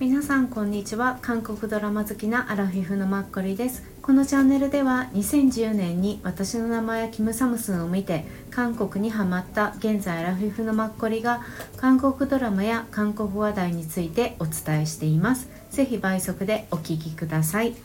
[0.00, 1.18] 皆さんこんにちは。
[1.22, 3.84] 韓国ドラマ好きなアラフィフのマッコリです。
[4.02, 11.42] このチャンネルでは2010年に私の名前はキムサムスンを見て韓国にハマった現在アラフィフのマッコリが
[11.76, 15.48] 韓国ドラマや韓国話題についてお伝えしています。
[15.70, 17.76] ぜひ倍速でお聞きください、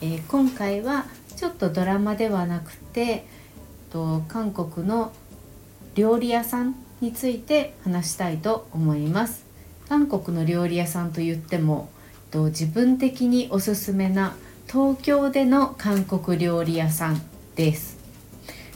[0.00, 1.04] えー、今回は
[1.36, 3.26] ちょっとドラマではなくて
[3.90, 5.12] と韓国の
[5.94, 9.44] 料理屋さんについて話したいと思います。
[9.88, 11.90] 韓国の料理屋さんといっても
[12.32, 14.36] 自分的におすすめな
[14.66, 17.20] 東京での韓国料理屋さん
[17.56, 17.98] です。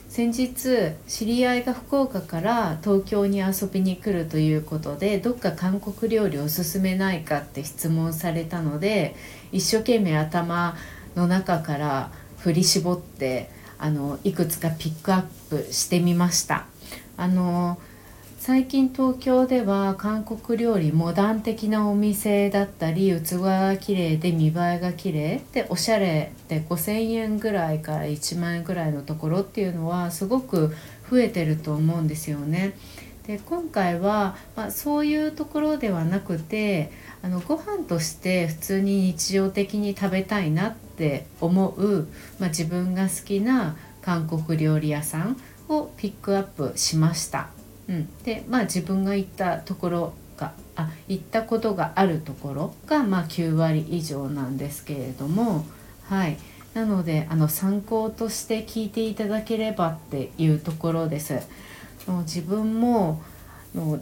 [0.08, 9.14] 先日知り合いが福岡から東京に遊びに来るということでどっか韓国料理おすすめないかって質問されたので
[9.52, 10.74] 一生懸命頭
[11.14, 16.66] の中から振り絞ってあのいくつかピックアップしてみました。
[17.18, 17.78] あの
[18.46, 30.72] 最近東京では韓国料理モダン的なお店だったり器が綺麗で見栄えが綺麗でおしゃれで5,000円ぐらいから1万円ぐらいのところっていうのはすごく
[31.10, 32.74] 増えてると思うんですよね。
[33.26, 42.06] で今回は、まあ、そういうところではなくてあのご飯として普通に日常的に食べたいなって思う、
[42.38, 45.36] まあ、自分が好きな韓国料理屋さん
[45.68, 47.55] をピックアップしました。
[47.88, 55.64] うん、でまあ自分が行ったところがあ行ったことがあるところが、まあ、9割以上なんですけれども
[56.04, 56.36] はい
[56.74, 61.40] なのであの参考として聞いていただければっていうところです。
[62.24, 63.20] 自分も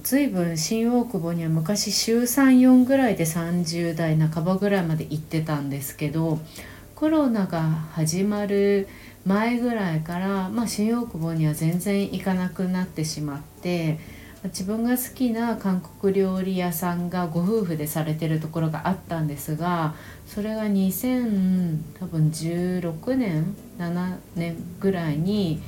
[0.02, 6.38] 随分新大久保には昔週34ぐらいで30代半ばぐらいまで行ってたんですけど
[6.94, 8.88] コロナが始まる
[9.26, 13.98] 前ぐらいから、まあ、新大久保には全然行かなくなってしまって
[14.44, 19.94] 自分が好きな韓国料理屋さんがご夫婦でされてるところがあったんですが
[20.26, 25.62] それが2016年7年ぐらいに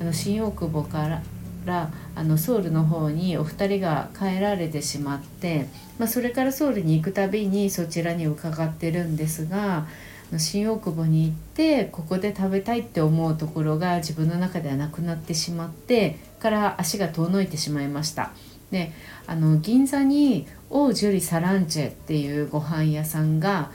[0.00, 1.20] あの新大久保か
[1.66, 5.66] らあのソウルの方にお二人が帰られてしまって、
[5.98, 9.86] まあ、それからソウルに行くたびにそちらに伺ってるんですが
[10.38, 18.32] 新大久保に行ってここで食べたいって思うところが自分の中ではなくなってしまってから足が遠のいてしまいました。
[18.70, 18.92] で
[19.26, 23.70] あの銀座にオージュリ・サランチェっていうご飯屋さんが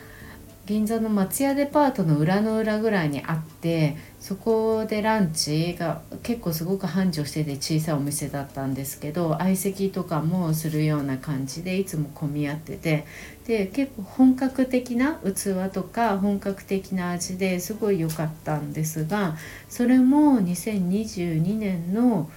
[0.68, 13.06] 銀座の松屋デパートの裏の裏ぐらいにあってそこでランチが結構すごく繁盛してて小さいお店だったんですけど相席とかもするような感じでいつも混み合ってて
[13.48, 19.38] で結構本格的な器とか本格的な味ですごい良かったんですが
[19.70, 22.30] それも2022年の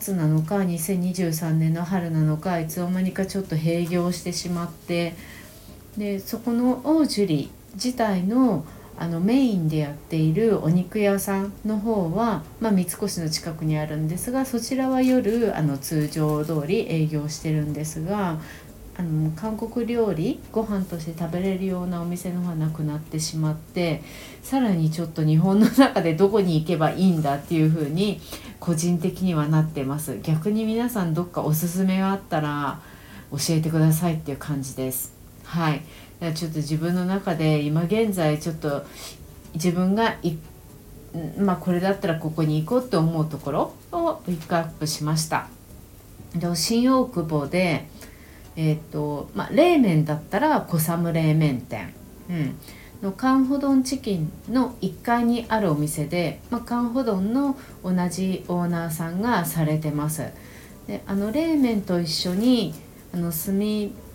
[0.00, 5.14] 末なのか2023年の春なのかいつの間にかちょっと閉業してしまって。
[5.96, 8.64] でそこのオージュリ自体の
[8.98, 18.38] あのメインでやっているお肉屋さんの方は、まあ、三越の近くにあるんですがそちらは夜あの通常通り営業してるんですが
[18.96, 24.02] あの韓国料理ご飯として食べれるようなお店の方はなくなってしまって
[24.42, 28.20] さらにちょっと日本の中でどこに行けばいいんだっていう風に
[28.60, 30.20] 個人的にはなってます。
[30.22, 32.80] 逆に皆さんどっかおすすめがあったら
[33.32, 35.21] 教えてくださいっていう感じです。
[35.52, 35.82] はい。
[36.34, 38.86] ちょっと自分の中で今現在ちょっと
[39.52, 40.36] 自分がい
[41.36, 45.48] まあこれだったらここに行こうって思うところをピックアップしました。
[46.34, 47.86] で新大久保で
[48.56, 51.92] え、ー、とまあ冷麺だったら小寒冷麺店。
[52.30, 52.56] うん。
[53.02, 60.30] のカンホドンチキンの1階にあるお店で、まあ、カンホドンの同じオーナーさんがされてます。
[60.86, 62.72] であの冷麺と一緒に
[63.12, 63.58] あの炭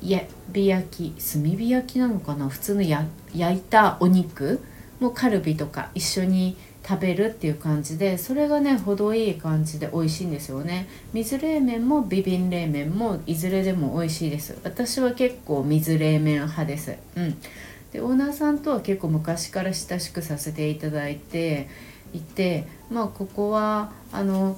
[0.01, 2.49] 火焼き炭火焼きなのかな？
[2.49, 4.61] 普通の焼いたお肉
[4.99, 10.87] もカルビとか一緒に食べるっていう感じでそれがね程いい感じで美味しいんですよね。
[11.13, 14.57] 水冷麺もビビン冷麺もいずれでも美味しいです。
[14.63, 16.95] 私は結構水冷麺派です。
[17.15, 17.37] うん。
[17.91, 21.67] でオーナーさんとは結構昔から親しくさせていただいて
[22.13, 24.57] いてまあここはあの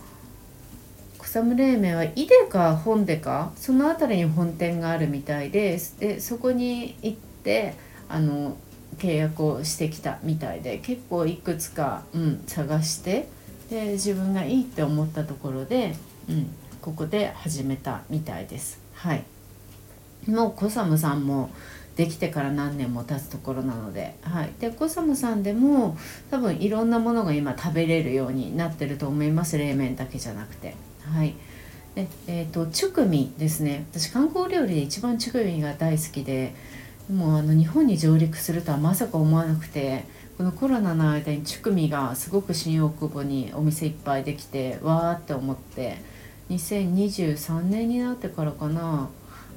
[1.29, 7.75] 草む冷麺は井出か本出かその辺りに本店があるみたいででそこに行って
[8.07, 8.57] あの
[8.97, 13.27] 契約をしてきたみたいで結構いくつか、うん、探して
[13.69, 15.95] で自分がいいって思ったところで、
[16.27, 16.47] うん、
[16.81, 18.81] ここで始めたみたいです。
[18.95, 19.23] はい
[20.25, 21.51] もうコサムさんも
[21.95, 25.95] できてから何年も経つところなので,、はい、でコサムさんでも
[26.31, 30.88] 多分いろんなものが今食べれるようになってると思います冷麺だけじゃなくて。
[31.13, 31.35] はい、
[31.95, 33.85] でえーと、チュクミですね。
[33.91, 36.53] 私韓国料理で一番チュクミが大好きで
[37.11, 40.05] もうあの日本に上陸するとはまさか思わなくて
[40.37, 45.97] このコロナの間にチュクミがすごく新大久保にお店いっぱいできてわーって思って
[46.49, 49.09] 2023年になってからかな。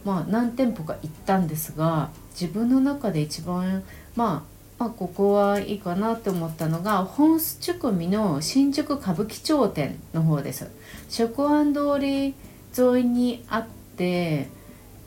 [0.04, 3.84] まあ何店舗か行ったんですが自分の中で一番
[4.16, 4.52] まあ
[4.82, 10.72] まあ、ここはいいかなって思ったのが本巣チュクミの新宿歌舞伎町店の方です。
[11.08, 12.34] 食安通り
[12.76, 14.48] 沿いにあって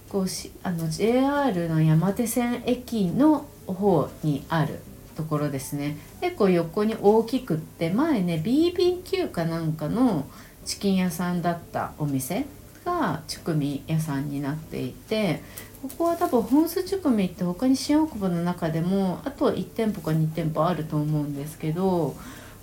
[0.07, 4.79] こうしあの JR の山手線駅の方にある
[5.17, 5.97] ところですね。
[6.21, 10.25] 結構横に大きくって前ね BBQ かなんかの
[10.63, 12.45] チキン屋さんだったお店
[12.85, 15.41] がチュクミ屋さんになっていて
[15.81, 22.15] ここは多分本数チュクミって他に新大久保の中でもあと1店舗か2店舗あると思うんですけど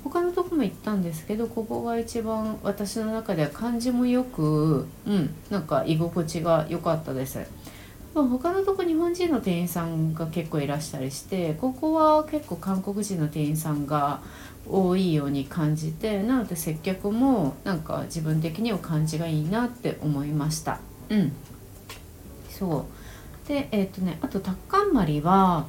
[0.05, 7.41] 他のとこも行ったんですけどここが一番私の中では感じもよくうんなんか居心地が良かったです。
[8.15, 14.21] ま、他のとこ日本人の店員さんが結構いらしたりしてここは結構韓国人の店員さんが
[14.69, 20.81] 多いように感じてなので接客もなんか自分的には感じがいいなって思いました。
[21.09, 21.33] うん。
[22.49, 22.87] そ
[23.45, 23.49] う。
[23.49, 25.67] でえっ、ー、とねあとタッカンマリは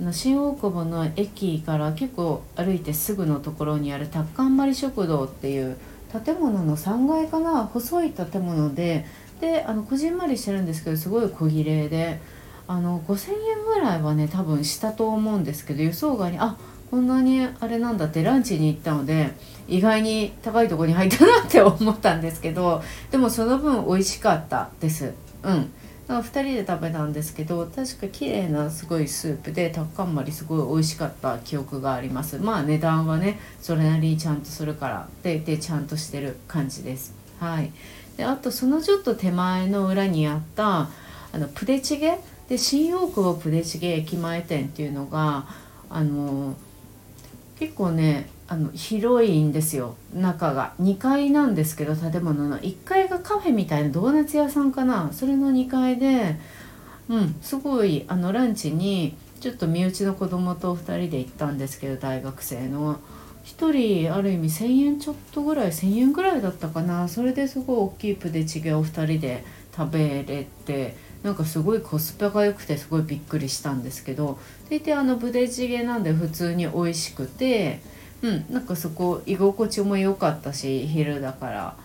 [0.00, 5.78] あの新大久保の駅から結構歩いてすぐのところにあるタッカンマリ食堂っていう
[6.24, 9.06] 建物の3階かな細い建物で
[9.40, 12.20] であのこじんまりしてるんですけどすごい小綺麗で
[12.66, 16.56] あの5,000円ぐらいはね多分したと思うんですけど予想外にあっ
[16.90, 19.32] こんなにあれなんだってランチに行ったので
[19.66, 25.12] 意外に高いとこに入ったなって思ったんですけどでもその分美味しかったです。
[25.42, 25.72] うん。
[26.06, 32.38] だから2人で食べたんですけど確か綺麗なすごいスープでタッカンマリすごい美味しかった記憶があります。
[32.38, 37.14] まあ値段はねそれなりにちゃんとするからででちゃんとしてる感じです。
[37.40, 37.72] はい。
[38.18, 40.90] であとそのちょっと手前の裏にあった
[41.32, 42.18] あのプデチゲ？
[42.50, 45.46] で新大久保プデチゲ駅前店っていうのが
[45.88, 46.54] あの
[47.58, 49.96] 結構ねあの広いんですよ。
[50.14, 50.74] 中が。
[50.80, 52.58] 2階なんですけど建物の。
[52.58, 55.10] 1階がカフェみたいなドーナツ屋さんかな。
[55.12, 56.36] それの2階で
[57.08, 62.98] うんすごいあのランチにちょっと身内の子供と2人で行ったんですけど大学生の。
[63.44, 67.08] 1人ある意味1,000円ちょっとぐらい1,000円ぐらいだったかな。
[67.08, 69.44] それですごい大きいプデチゲを2人で
[69.76, 74.38] 食べれてなんかすごいコスパが良くてすごいびっくりしたんですけど
[74.70, 77.80] 大体あのブデチゲなんで普通に美味しくて
[78.22, 81.76] うんなんかそこ居心地も良かったし昼だから。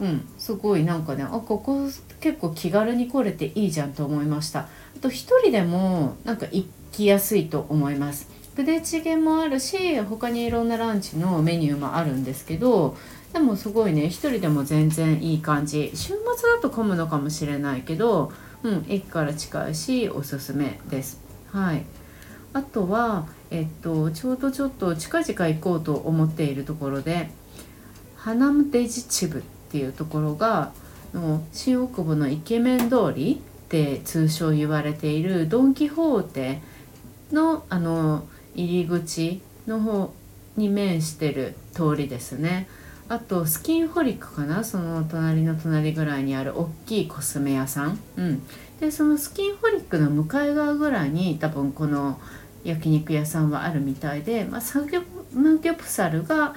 [0.00, 1.86] うんすごいなんかねあここ
[2.20, 4.60] 結構気軽に来れていいじゃんと思いました。
[4.60, 4.68] あ
[5.00, 5.10] と1
[5.42, 8.28] 人でもなんか行きやすいと思います。
[8.56, 12.96] プデチゲもあるし他にいろんなランチのメニューもあるんですけど
[13.32, 15.90] でもすごいね1人でも全然いい感じ。
[15.94, 16.16] 週末
[16.50, 21.20] だと混むのかもしれないけどうん、駅から近いしおすすめです。
[21.50, 21.84] はい、
[22.52, 27.30] あとは、えっと、ちょうどちょっと近々行こうと思っているところで
[28.16, 30.72] ハナムデジチブっていうところが
[31.12, 36.60] の新大久保のイケメン通りって通称言われているドン・キホーテ
[37.32, 38.24] のあの
[38.54, 40.12] 入り口の方
[40.56, 42.68] に面してる通りですね。
[43.12, 44.64] あとスキンホリックかな？
[44.64, 48.42] その隣の隣ぐらいにある大きいコスメ屋さん、うん、
[48.80, 52.18] でそのスキンホリックの向かい側ぐらいに多分この
[52.64, 55.02] 焼肉屋さんはあるみたいで、まあ、サギョ
[55.34, 56.54] ムギョプサルが、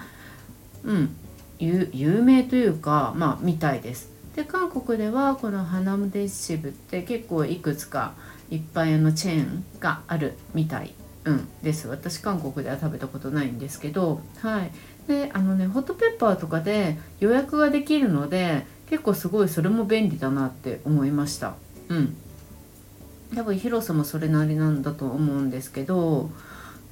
[0.85, 1.13] うん、
[1.59, 4.09] 有名というかまあみたいです。
[4.37, 8.13] で韓国ではこのハナムデシブって結構いくつか
[8.49, 10.93] いっぱいのチェーンがあるみたい、
[11.25, 11.89] うん、です。
[11.89, 14.71] 私韓国では食べたことないんですけどはい。
[15.07, 21.55] であのねホットペッパーとかで予約ができるので結構すごいそれも便利だなって思いました。
[21.89, 22.15] うん。
[23.35, 26.29] 多分広さもそれなりなんだと思うんですけど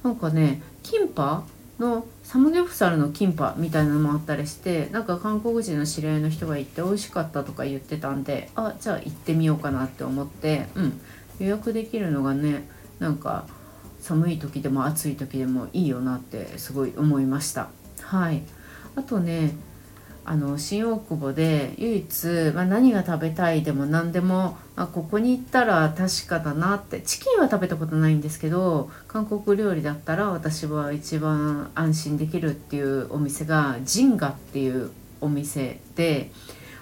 [0.02, 1.44] なんかねキンパ？
[1.76, 11.00] のサムギョプサルのキンパみたいなのもあったりしてなんか韓国人の知り合いの人が行って美味しかったとか言ってたんであじゃあ行ってみようかなって思ってうん。
[11.40, 12.68] 予約できるのがね
[13.00, 13.46] なんか
[14.00, 17.70] 寒い時でも暑い時でもいいよなってすごい思いました。
[18.14, 18.42] はい
[18.94, 19.56] あとね
[20.24, 36.30] あの新大久保で唯一、まあ、何が食べたいでも何でも、まあ、ここに行ったら確かだなってチキンは食べたことないんですけど韓国料理だったら私は一番安心できるっていうお店がジンガっていうお店で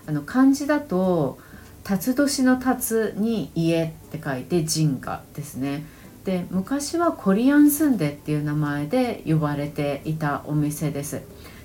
[0.06, 1.38] あの漢字だと
[1.82, 5.84] 「辰年の辰に家」って書いてジンガですね。
[6.24, 11.22] で昔はコリアンスンデっていう名前で呼ばれていたお店です。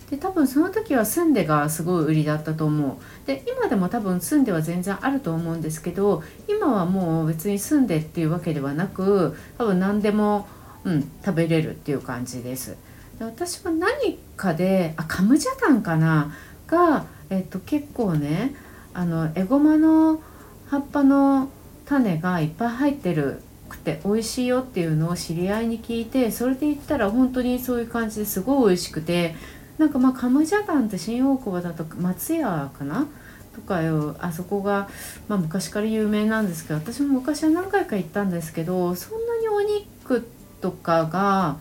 [0.09, 3.27] で多分その時はスンデがすごい売りだったと思う。
[3.27, 10.47] で今でも多分スンデは全然あると思うんですけど今はもう別にスンデっていうわけではなく多分何でも、
[10.85, 12.77] うん、食べれるっていう感じです。
[13.19, 16.33] で私は何かであカムジャタンかな？
[16.67, 18.55] が、えっと、結構ね
[18.93, 20.21] あのエゴマの
[20.67, 21.49] 葉っぱの
[21.85, 29.36] 種がいっぱい入ってるくて美味しいよっていうのを知り合いに聞いてそれで言ったら本当にそういう感じですごい美味しくて
[29.77, 33.07] なんかまあカムジャタンって新大久保だと松屋かな？
[33.53, 34.88] とかよあそこが、
[35.27, 40.27] まあ、昔から有名なんですけど私も昔は何回か行ったんですけどそんなにお肉
[40.62, 41.57] とかが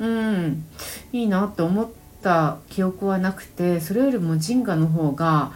[0.00, 0.64] うん
[1.12, 1.88] いいなって思っ
[2.22, 5.52] た記憶はなくてそれよりもジンガの方が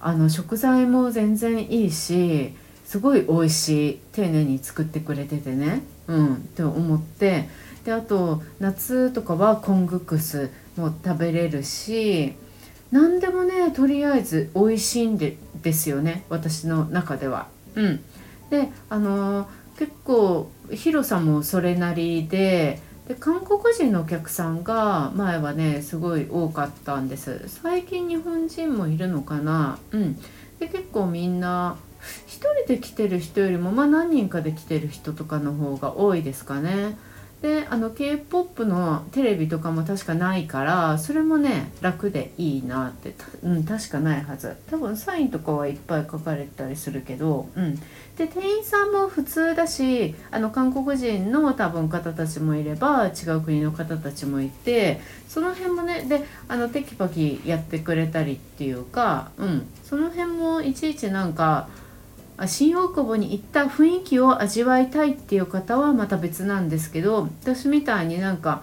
[0.00, 2.54] あの食材も全然いいし
[2.92, 5.80] すごい美味しい丁寧に作ってくれててね。
[6.08, 6.34] うん。
[6.34, 7.48] って思って。
[7.86, 12.34] であと夏とかはコングクスも食べれるし
[12.90, 16.24] 何でもねとりあえず美味しいんでですよね。
[16.28, 17.48] 私の中では。
[17.76, 18.04] うん、
[18.50, 27.40] であの結構広さもそれなりでで韓国人のお客さんが前はねすごい多かったんです。
[27.46, 29.78] 最近日本人もいるのかな。
[29.92, 30.20] うん。
[30.60, 31.78] で結構みんな
[32.26, 36.96] 1人で来てる人よりもまあ何人かで来てる人とかの方が多いですかね。
[37.42, 44.56] であの k p o p のテレビとかも確かないからそれもね楽でいいなってうん確かないはず。
[44.70, 47.74] 多分サインとかはいっぱい書かれたりするけどうん。
[48.16, 59.66] で店員さんも普通だしあの韓国人の多分方たちもいれば違う国の方たちもいてその辺もねであのテキパキやってくれたりっていうかうん。
[59.82, 61.68] その辺もいちいちなんか
[62.46, 68.62] 新大久保に行った雰囲気を味わいたいっていう方はまた別なんですけど私みたいになんか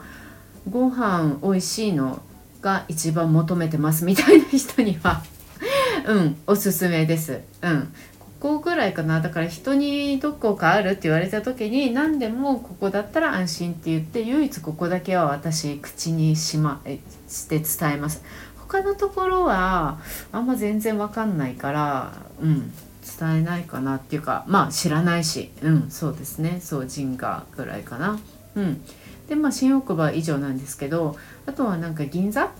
[0.69, 2.21] ご飯美味しいの
[2.61, 5.23] が一番求めてますみたいな人には
[6.05, 7.41] うんおすすめです。
[7.61, 7.93] うん。
[8.39, 9.19] ここぐらいかな。
[9.19, 16.81] だから人にどこかあるって言われた時に何でもここだったら安心って言って唯一ここだけは私口にし,、ま、
[17.27, 18.23] して伝えます。
[18.57, 19.99] 他のところは
[20.31, 22.73] あんま全然わかんないからうん。
[23.17, 26.59] 伝えないかなっていうかまあ知らないしうんそうですね。
[26.61, 28.19] そうジンガーぐらいかな。
[28.55, 28.81] うん。
[29.27, 32.51] でまあ新大久保は以上なんですけどあとはなんか銀座？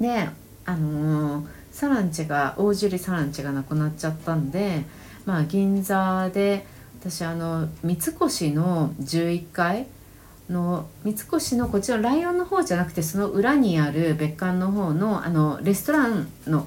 [0.00, 0.28] で
[0.64, 4.84] あのー、サランチェが大樹里サランチェがなくなっちゃったんで
[5.24, 6.66] まあ銀座で
[7.00, 8.16] 私あの三越
[8.50, 9.86] の11階
[10.48, 16.66] の三越のこっちのライオンの方じゃなくてその裏にある別館の方のあのレストランの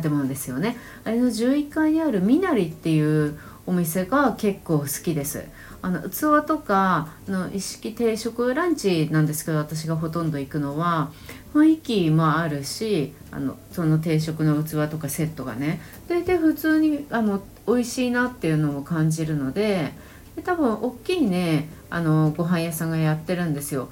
[0.00, 0.76] 建物ですよね。
[1.04, 5.44] あれの11階にあるみなりっていうお店が結構好きです。
[5.82, 11.10] あの器とかの一式定食ランチなんですけど私がほとんど行くのは
[11.52, 15.80] 雰囲気もあるしあのその定食の器とかセットがね。
[16.08, 19.92] 大体普通にあの美味しいなっていうのを感じるので
[20.36, 23.90] で多分大きいねあのご飯屋さんがやってるんですよ。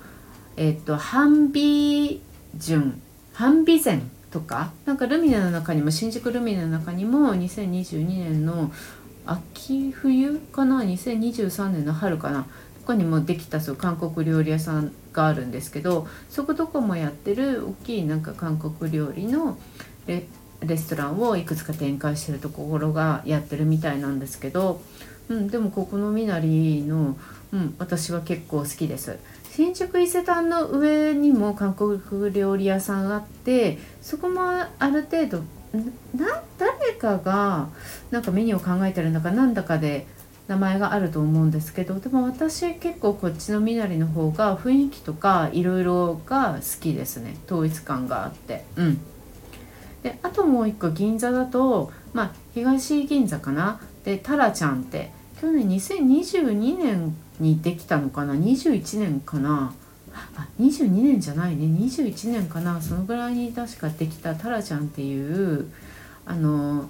[0.57, 2.23] えっとハンビ
[2.57, 3.02] ジュン。
[3.33, 4.11] ハンビゼン。
[4.30, 8.70] とかなんかルミネの中にも新宿ルミネの中にも2022年の
[9.26, 12.46] 秋冬かな2023年の春かな
[12.80, 19.58] とかにもできたそう韓国料理屋さんがあるんですけどそこどこもやってる大きいなんか韓国料理の
[20.06, 20.25] レ
[20.61, 24.81] レストランをいくつか展開してるところがやってるみたいなんですけど、
[25.29, 27.17] うん、でもここのみなりの、
[27.52, 29.19] うん、私は結構好きです。
[29.52, 32.00] 新宿伊勢丹の上にも韓国
[32.33, 35.38] 料理屋さんがあってそこもある程度
[36.14, 37.69] な誰かが
[38.11, 40.07] なんかメニューを考えてるんだかなんだかで
[40.47, 47.37] 名前があると思うんですけどでも私結構こっちのみなりの方が雰囲気とかいろいろが好きですね。
[47.47, 48.64] 統一感があって。
[48.76, 49.00] うん。
[50.02, 53.80] であともう一個銀座だとまあ東銀座かな。
[54.04, 58.35] でタラちゃんって去年2022年にできたのかな。
[58.35, 59.75] 21年かな。
[60.12, 61.66] あ22年じゃないね。
[61.66, 62.80] 21年かな。
[62.80, 65.71] そのぐらいに確かできたタラちゃんっていう
[66.26, 66.88] あの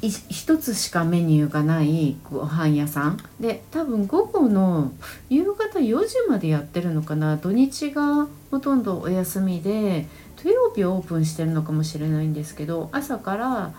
[0.00, 3.18] 一つしかメニューがないご飯屋さん。
[3.40, 4.92] で多分午後の
[5.28, 7.36] 夕方4時までやってるのかな。
[7.36, 10.06] 土日がほとんどお休みで
[10.78, 13.72] 土曜日オープンしてるのかもしれないんですけど朝から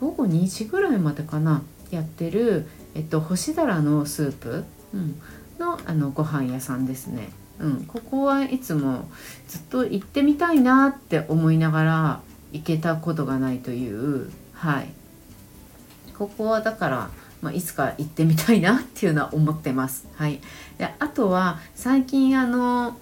[0.00, 5.20] 午後2時ぐらいまでかなやってるえっと、干しだらのスープ、うん、
[5.58, 7.28] のあのご飯屋さんですね。
[7.58, 9.06] うん、ここはいつも
[9.48, 12.20] ずっと行ってみたいなって思いながら
[12.52, 14.88] 行けたことがないというはい
[16.16, 17.10] ここはだから、
[17.42, 20.08] まあ、いつか行ってみたいなっていうのは思ってます。
[20.16, 20.40] はい、
[20.78, 22.98] であとは最近あの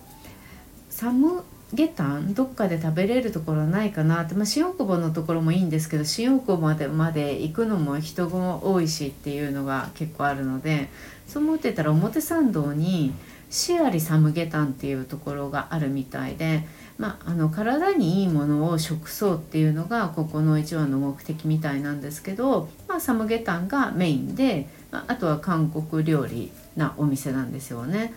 [0.90, 10.88] サムゲタンどっかで食べれるところないかなって、まあ、新大久保のところもいいんですけど新大久保までまで行くのも人も多いしっていうのが結構あるので
[11.26, 13.12] そう思ってたら表参道に
[13.50, 16.66] シアリサムゲタンっていうところがあるみたいで、
[16.98, 28.12] まあ、あの体にいいものを食そうっていうのがここの一番の目的みたいなんですけど、まあ、サムゲタンがメインで、まあ、あとは韓国料理なお店なんですよね。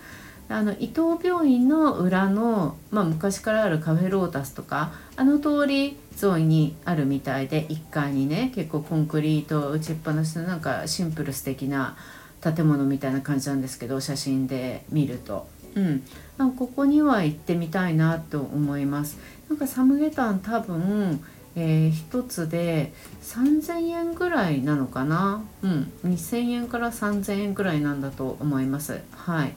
[0.49, 11.97] あの伊藤病院の裏の、まあ、昔からあるカフェロータスとかあの通り沿いにあるみたいで1階にね結構コンクリート打ちっぱなしのなんかシンプル素敵な
[12.41, 15.47] 建物みたいな感じなんですけど写真で見ると。
[15.75, 19.19] うん、ここには行ってみたいなと思います。
[19.47, 21.23] なんかサムゲタン多分
[21.59, 25.43] えー、1つで3000円ぐらいなのかな。
[25.63, 25.91] うん。
[26.05, 29.01] 2000円から3000円ぐらいなんだと思います。
[29.11, 29.53] はい。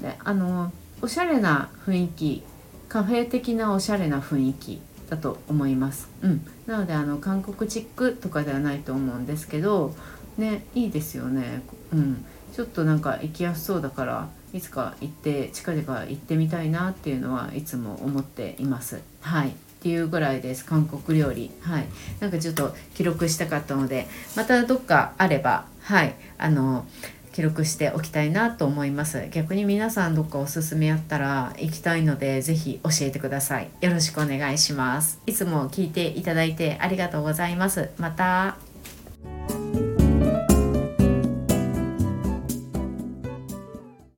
[0.00, 2.42] であのおしゃれな雰囲気
[2.88, 9.94] カフェ的なおしゃれな雰囲気だと思います、うん、なのであの韓国チックとかではないと思うんですけど
[10.38, 19.00] ねいいですよね、うん、ちょっとなんか行きやすそうだからいつか行って近々行ってみたいなっていうのはいつも思っています。
[19.22, 19.48] はい。
[19.48, 21.50] っていうぐらいです韓国料理。
[21.62, 21.86] はい。
[22.20, 24.06] なんかちょっと記録したかったので
[24.36, 26.14] またどっかあればはい。
[26.36, 26.84] あの
[27.32, 29.28] 記録しておきたいなと思います。
[29.30, 33.70] 逆に皆さんどっかおすすめあったら行きたいので是非教えてください。
[33.80, 35.20] よろしくお願いします。
[35.26, 37.90] いつも聞いていただいてありがとうございます。
[37.98, 38.71] また。